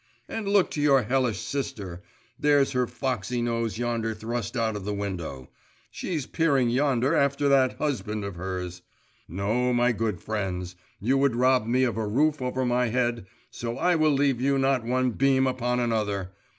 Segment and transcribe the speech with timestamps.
[0.27, 2.01] And look to your hellish sister;
[2.39, 5.51] there's her foxy nose yonder thrust out of the window;
[5.91, 8.81] she's peering yonder after that husband of hers!
[9.27, 13.77] No, my good friends; you would rob me of a roof over my head, so
[13.77, 16.31] I will leave you not one beam upon another!